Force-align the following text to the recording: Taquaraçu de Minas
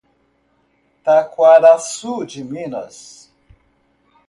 Taquaraçu 1.03 2.25
de 2.25 2.41
Minas 2.43 3.29